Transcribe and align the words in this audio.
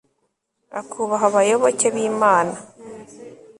akubaha 0.79 1.25
abayoboke 1.31 1.87
b'imana 1.95 2.55